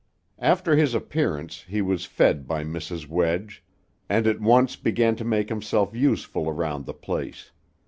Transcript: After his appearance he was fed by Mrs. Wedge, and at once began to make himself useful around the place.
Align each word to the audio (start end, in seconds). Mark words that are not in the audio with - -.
After 0.39 0.75
his 0.75 0.95
appearance 0.95 1.63
he 1.67 1.79
was 1.79 2.05
fed 2.07 2.47
by 2.47 2.63
Mrs. 2.63 3.07
Wedge, 3.07 3.63
and 4.09 4.25
at 4.25 4.41
once 4.41 4.75
began 4.75 5.15
to 5.17 5.23
make 5.23 5.49
himself 5.49 5.95
useful 5.95 6.49
around 6.49 6.87
the 6.87 6.93
place. 6.95 7.51